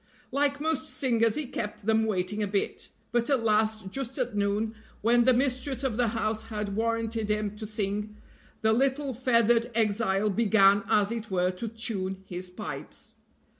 [0.31, 2.89] Like most singers, he kept them waiting a bit.
[3.11, 7.55] But at last, just at noon, when the mistress of the house had warranted him
[7.57, 8.15] to sing,
[8.63, 13.17] the little feathered exile began as it were to tune his pipes.